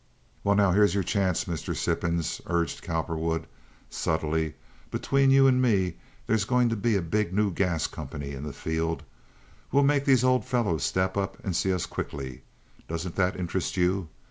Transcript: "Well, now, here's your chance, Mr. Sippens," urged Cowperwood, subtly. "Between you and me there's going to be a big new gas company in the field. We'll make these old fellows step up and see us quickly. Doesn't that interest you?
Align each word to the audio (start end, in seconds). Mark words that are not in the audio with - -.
"Well, 0.43 0.55
now, 0.55 0.71
here's 0.71 0.95
your 0.95 1.03
chance, 1.03 1.45
Mr. 1.45 1.75
Sippens," 1.75 2.41
urged 2.47 2.81
Cowperwood, 2.81 3.45
subtly. 3.91 4.55
"Between 4.89 5.29
you 5.29 5.45
and 5.45 5.61
me 5.61 5.97
there's 6.25 6.43
going 6.43 6.69
to 6.69 6.75
be 6.75 6.95
a 6.95 7.03
big 7.03 7.31
new 7.35 7.51
gas 7.51 7.85
company 7.85 8.31
in 8.31 8.41
the 8.43 8.51
field. 8.51 9.03
We'll 9.71 9.83
make 9.83 10.05
these 10.05 10.23
old 10.23 10.43
fellows 10.43 10.81
step 10.83 11.15
up 11.17 11.37
and 11.45 11.55
see 11.55 11.71
us 11.71 11.85
quickly. 11.85 12.41
Doesn't 12.87 13.13
that 13.13 13.37
interest 13.39 13.77
you? 13.77 14.09